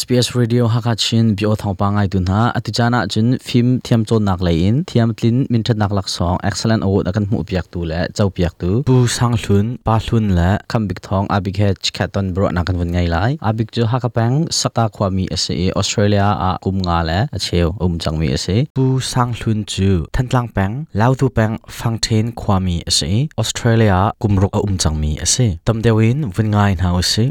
[0.00, 4.00] SPS Radio Hakachin bio thongpa ngai tun ha atichana chin p h i m thiam
[4.08, 6.82] chon nak l a i i n thiam tlin min that nak lak song excellent
[6.88, 9.66] award k a n mu piak tu le chau piak tu b u sang hlun
[9.86, 12.20] pa hlun l a kham bik thong abik he c h k a t o
[12.22, 14.84] n bro na kan k bun ngai lai abik jo hakapang s a k a
[14.94, 19.30] khwami ase Australia a kum nga le acheu um chang mi ase b u sang
[19.38, 22.18] hlun chu thantlang pang lau tu pang p h a n g t h e
[22.18, 23.12] i n khwami ase
[23.42, 27.26] Australia kumrok a um chang mi ase tamdewin vun ngai na ase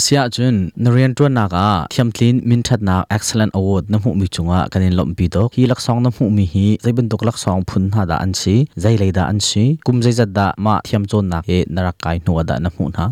[0.00, 0.54] asia chun
[0.84, 4.94] narian tro na ka thiamtlin min that na excellent award na mu mi chunga kanin
[4.98, 7.84] lom pi do hi lak song na mu mi hi zaiban dok lak song phun
[7.94, 11.04] na da an si zai lei da an si kum zai zat da ma thiam
[11.12, 13.04] chon na e narakai nu da na mu na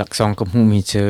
[0.00, 1.04] lak song ka mu mi che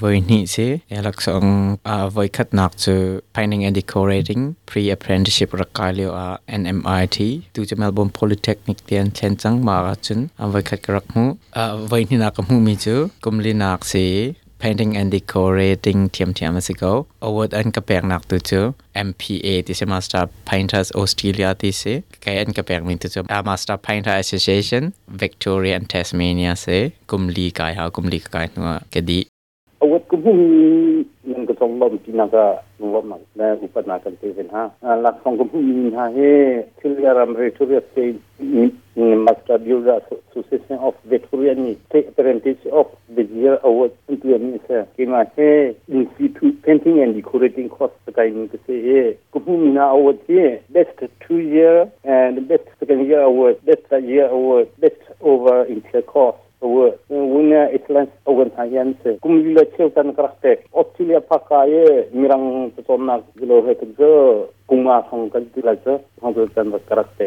[0.00, 0.66] voi ni se
[0.96, 1.48] e lak song
[1.94, 2.96] a voi khat nak che
[3.36, 6.26] finding and decorating pre apprenticeship rakai le a
[6.60, 7.16] NMIT
[7.54, 9.74] tu che melbourne polytechnic tian chen chang ma
[10.06, 11.24] chun a voi khat ka rak mu
[11.60, 14.04] a voi ni na ka mu mi che kum li nak se
[14.64, 16.90] painting and decorating tiam tiam asigo
[17.30, 18.60] award an kapeng nak tu chu
[19.08, 23.42] MPA this is Master Painters Australia this is kay an kapek min tu chu uh,
[23.50, 24.82] Master Painter Association
[25.26, 26.78] Victoria and Tasmania se
[27.14, 29.18] kumli kai ha kumli kai nuwa kedi
[29.84, 30.40] award kumhum
[31.64, 33.08] tong lom
[39.24, 39.60] master
[40.80, 41.52] of victoria
[42.72, 44.60] of the year award into and
[50.72, 55.64] best two year and best second year award best year award best over
[56.06, 56.98] course award
[57.54, 61.84] ne itlan ogan hayan se kum yula cheu tan krakte otilia paka ye
[62.20, 62.46] mirang
[62.84, 64.12] tsonna gilo hetge
[64.68, 65.92] kuma song kal dilaje
[66.24, 67.26] hangul tan krakte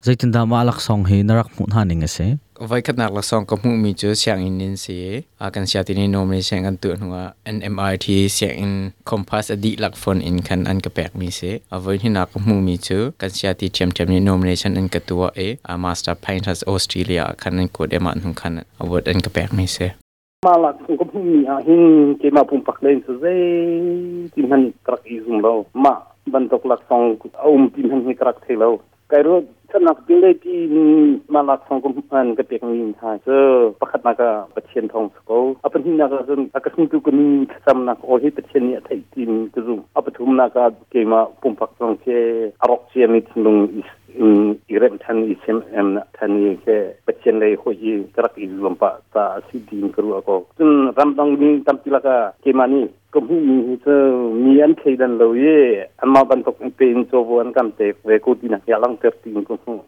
[0.00, 2.24] zaitin da ma alak song he narak mu na ning ase
[2.68, 4.96] vai khat nak la song ko mu mi chu siang in in se
[5.38, 8.06] a kan sia tin no me siang an tu nuwa nmrt
[8.36, 8.72] siang in
[9.12, 12.16] compass a di lak phone in kan an ka pek mi se a vai hin
[12.18, 15.48] nak mu mi chu kan sia ti chem chem ni nomination an ka tuwa e
[15.72, 19.52] a master painters australia kan an ko de ma nun kan award an ka pek
[19.62, 19.90] mi se
[20.48, 21.82] มาลักก็พุ่งมีอาหิน
[22.18, 23.38] เกมาพุ่งปักเลนสุดเลย
[24.32, 25.52] ที่มันกระอีซุ่มเรา
[25.84, 25.94] มา
[26.32, 27.02] บรรทุกลักสอง
[27.42, 28.68] อุ้มที่มันให้กระเทเรา
[29.08, 29.42] ไกรรถ
[29.72, 30.56] ถ้านักกินได้ดี
[31.34, 33.40] มาลักทองกุมพันก็เปียกนินทาเจอ
[33.80, 34.22] ประคัดนาก
[34.54, 42.04] ปะเทียนทองสกุลอัปนี้นักจนอากาศมิ่งกันีขสนักโอหิตเทียนเนี่ยไทยจีนกระซุมอัปทุนนักรเกี่ยมาปุ่มปักตรงเช
[42.60, 43.90] อารักเชียมิทนุงอิส
[44.68, 46.76] อีเรนทันอิเซมเอ็มทันยังแค่
[47.06, 47.84] ปะเทียนเลยหอย
[48.16, 53.38] กระกอิลลมปะตาสีดีนกระวกกจนรำต้องมี้ตั้งทีละกาเกมานี่ก็มี
[53.82, 54.02] เธอ
[54.42, 55.44] มีอันเคยดันเลย
[56.00, 59.82] อันมาบันทกเป็นโจวันกันเตกเวกูตินะอย่าลังเติรติงกู zum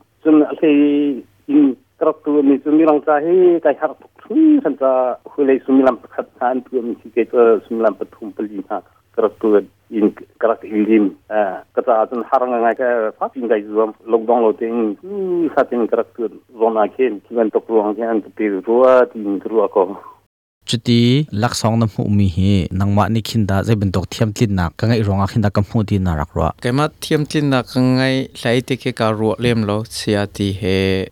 [0.46, 6.60] alai in traktu mi sumilang sahi kai har thui san ta hulai sumilang pakhat han
[6.68, 8.78] tu mi si ke ta sumilang pathum pali ha
[9.16, 9.64] traktu
[9.98, 11.04] in karak ilim
[11.74, 12.88] kata atun harang ngai ka
[13.18, 14.76] fat in dai zuam lockdown lo ting
[15.56, 19.82] satin karak tu zona ken kiban to ruang ken tu pi ruwa tin ruwa ko
[20.72, 21.04] จุดี
[21.42, 28.02] ลักสอษณะมุมมีนังมาในขินดาจะเป็นตัวเทียมจินนักกังไงรองอคินดากมูดีนารักรัวแกมาเทียมจินนักกังไง
[28.40, 30.62] ใช้ที่เกการรัวเลี้ยมโลเสียทีเฮ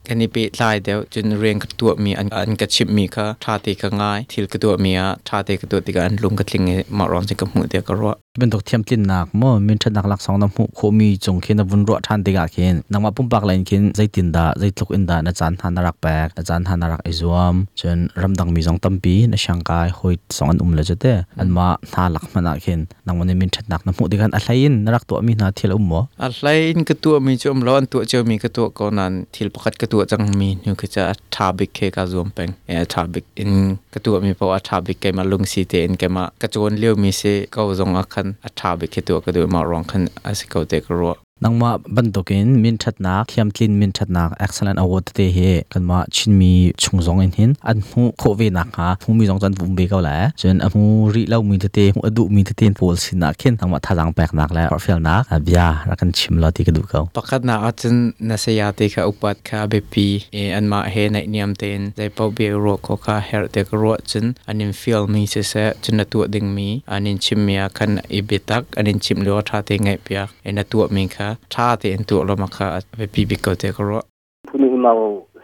[0.07, 6.63] กันี่เป็นายเดียวจนเรียงกระตัวมีอันอันกระชิบมีค่ะชาติกังไงที่กระตัวมีอ่ะชาติกระตัวติกันลุงกระทิง
[6.99, 31.03] มาร้อนสิกมูดีกรัวเป็นตกเทียมตินนักมั่วมินชนักลักสองน้ำหูโคมีจงเขียนวุ่นรัวทันติกาเขียนนักมาปุ่มปากเลนเขียนใจตินดาใจตกอินดาอาจารย์ฮานารักแปกอาจารย์ฮานารักไอซวมจนรำดังมีสองตั้มปีในช่างกายหอยสองอันอุ้มเลยจะเตะอันมาทาลักมันนักเขียนนักวันนี้มินชนักน้ำหูดีกันอะไรอินนรักตัวมีนาเทียลอุ้มวะอะไรอินกตัวมีจอมร้อนตัวเจ้ามีกตัวก่อนนั้นทีลปกัดกตัวจังมีนี่คือจะ
[31.35, 33.53] ทาบิกเคกาซวมเป็งเออทาบิกอิน
[33.95, 37.23] กตัวมีเพราะว่าทาบิกเกมาลุงสีเตนเกมากระโจนเลี้ยวมีเซ
[37.57, 41.13] ก็จงอาคันอัราเิคตัวก็ดูมารองคันอสิกาเตกรัว
[41.45, 46.53] นังมาบันตุกินมินชัดนักที่มคลินมินชัดนักเอ็กซ์แลนด์อวอร์ดเต์กันมาชินมี
[46.83, 50.83] ชงซองอินหินอันหูโควิดนักฮะผูมีซองจันบุ้มเบก้าแหละจนอันหู
[51.15, 57.89] รีเล่ามินเตะหูอดุมิีเตะโพลสินักเข็นนังมาท่าจังแปลกนักแหละรอฟิลนักอับยารักกันชิมลอติกดูเขาปกตินักอาจจะ
[58.29, 72.69] นั่งเสียใจกับอุปัตคาเบปีเออันมาเห็นไอเนียมเตนได้พบเบรคโคคาเฮลเตกรัวจนอันนี้ฟิลมีเสียจนนัตัวดึงมีอันนินชิมยาคันอิบิตักอันนี้ชิมลอท่าเงไอพยเอ็นตัวมีค่ะชาติเองตัวเรามาค่ะ
[72.99, 74.01] ไปปีบิกเตกรัว
[74.49, 74.95] ผู้นี้เรา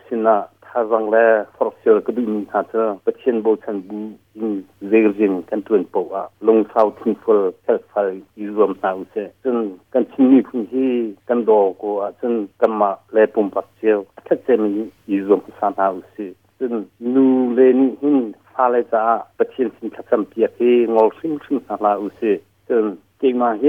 [0.06, 1.16] สินะท่าจังแล
[1.56, 3.98] ฟอกเสือกระดิ่งหาเธอประเทศโบชันบู
[4.38, 4.52] ยิง
[4.88, 7.94] เรียจิงกันตัวนปะลงเสาทิ้งฟอลเซฟไฟ
[8.38, 9.56] ยูรมสาวเซจน
[9.92, 10.92] กันชิ้นี้พื้นที่
[11.28, 14.72] กันดอกกว่าจนกันมาแลปุ่มปักเจียวแค่เจมี
[15.10, 16.16] ยูรมสามหาวเซ
[16.58, 16.72] จน
[17.14, 18.16] นูเลนี่หิน
[18.52, 19.02] ฟาเลจ้า
[19.38, 22.20] ประเทศสินคัสัมเปียี่งอสิ่งสิงสาลาอุเซ
[22.68, 22.84] จน
[23.18, 23.64] เก่งมาเฮ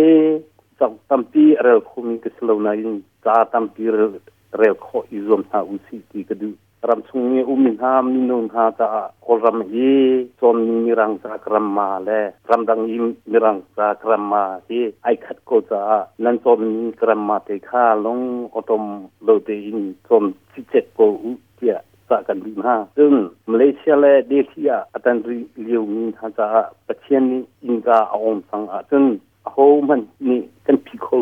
[0.80, 6.50] สักตั้มปีเรลคุมีกสลาวนายนตาตั้มปีเรลคออิซอมทาอุสิตีกดู
[6.88, 8.88] รำสุงเน่ยอุมินหามินงหาตา
[9.24, 9.76] โครมเอ
[10.40, 12.10] ซอนมีรังสากรมาเล
[12.50, 15.82] รำดังยิมมิรังสากรมาที่ไอขัดโกจ้า
[16.24, 18.20] นั้นซอนมีกรมาเตค่าลง
[18.54, 18.84] อตม
[19.24, 21.74] โลเตอินซอนสิเจ็ดโกอุเีย
[22.10, 23.14] สากันบินหาซึ่ง
[23.52, 26.46] มาเลเซียและเดซียอัตันรีเลียวมินหาจา
[26.88, 29.06] ปะเชียนี้อินกาอองสังอาซึ่ง
[29.52, 29.56] โฮ
[29.90, 30.02] มัน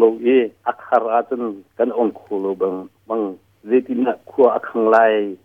[0.03, 0.37] ลอี
[0.67, 1.41] อักขราจน
[1.77, 2.73] กันองคุลบัง
[3.09, 3.21] บัง
[3.67, 4.97] เรื่องที่นักขัวอักขังไล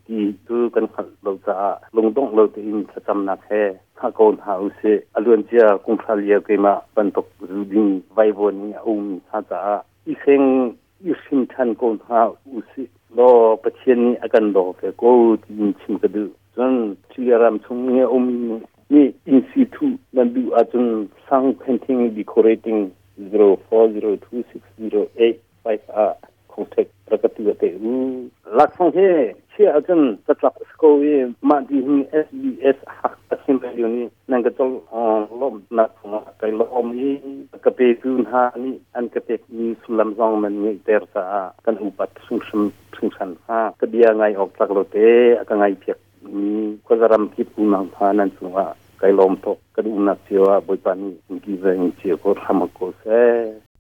[0.06, 1.56] ที่ดูกันขัดเราจะ
[1.96, 3.62] ลงต้องเราจะอินจะจำนักแค่
[3.98, 4.82] ถ้าก่อนหาอุเส
[5.14, 9.58] อลวนเจียกุงคาเลียกมาบรรทุกรูดิ้งไว้บนนี้อุ้มถ้าจะ
[10.08, 10.42] อีเซง
[11.04, 12.20] อีสิ่งทันก่อนหา
[12.52, 12.74] อุเส
[13.18, 13.30] รอ
[13.64, 15.10] ประเทศนี้อากันดอกแต่ก็
[15.46, 16.24] ดินชิมกระดู
[16.56, 16.72] จน
[17.12, 18.24] ชื่อรำชงเงี้ยอุ้ม
[18.92, 19.86] นี่อินสิทู
[20.16, 20.78] นั่นดูอาจจะ
[21.28, 22.78] สร้างเพนทิงดีคอเรติง
[23.28, 24.00] zero four z
[26.52, 27.68] contact ประกาศเตื
[28.58, 29.14] ลักษณะ
[29.50, 31.02] เช่อาจารย์กะทรวงสกอเว
[31.48, 33.14] มาดีมี SBS หัก
[33.44, 34.70] สิ่งใดอยู่นี่นั่นก็ต้อง
[35.40, 37.16] ล้มนักของกันล้มนี่
[37.64, 39.30] กระเพื่อนหานี่อันกระเพ
[39.82, 40.88] สุลามซองมันมีเต
[41.28, 45.12] อากันอุปัตสุขสุขสันหารเดียงไงออกจากรถเตะ
[45.48, 45.98] กระไงเพียก
[46.36, 46.48] มี
[46.86, 48.66] ก็จะรำคิดคุณนางพานันสุว่า
[49.00, 53.20] kailomtok kadungnak chewa boipani ngizeng chekor hamako se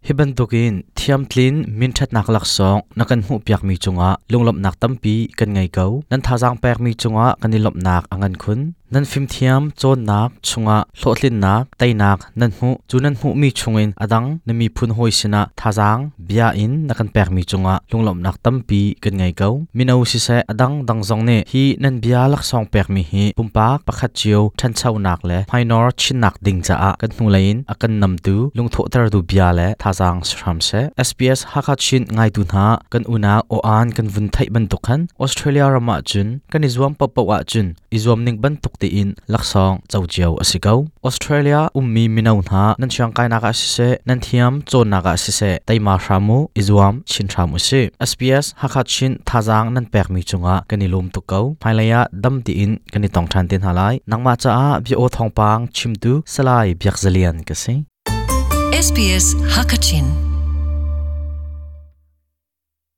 [0.06, 4.56] hiban tokin thiam tlin min that nak lak song nakan hu piak mi chunga lunglom
[4.64, 8.60] nak tampi kan ngai ko nan tha jang pek mi chunga kanilom nak angan khun
[8.94, 30.58] นั่นฟิมเทียมจนนักชงอะโลดลินนักไตนักนั่นหูจูนั่นหูมีชงอินอดังนันมีพุนหอยชนะท่าจังบียอินนักันแปกมีชงอะลุงหลอมนักตั้มปีกันไงเกามีนเอาสิเสอดังดังจงเนี่ยฮีนั่นบียลักซองแปกมีฮีปุ่มปากปะขัดเจียวทันเช้านักเลยไฮนอร์ชินนักดิ่งจะอกันนูเลนอกันนำดูลุงโทตรดูบียเละท่าจังสาม
[30.96, 40.74] เอสพีเอสฮักัดชินไงดูนากันอุณาโออานกันวุ่นไทยบันทุกันออสเตรเลียรามาจุนกันอิจวมปปวะจุนอิจวมนิ่งบันตุก ti in laksong chawjiao asiko
[41.08, 44.98] australia ummi minau na nan chang kai na ka si se nan thiam chon na
[45.04, 47.80] ka si se taima hramu izuam chin hramu si
[48.10, 52.52] sps hakha chin thajang nan pek mi chunga kani lum tu ko phailaya dam ti
[52.64, 56.96] in kani tong than tin halai nangma cha a bi o thongpang chimtu salai byak
[57.02, 57.74] zalian ka si
[58.84, 59.24] sps
[59.54, 60.29] hakachin